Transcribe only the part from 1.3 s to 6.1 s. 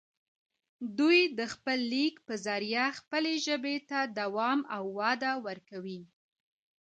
دَ خپل ليک پۀ زريعه خپلې ژبې ته دوام او وده ورکوي